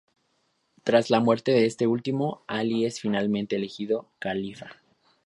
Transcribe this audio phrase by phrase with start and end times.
[0.83, 4.77] Tras la muerte de este último, Alí es finalmente elegido califa.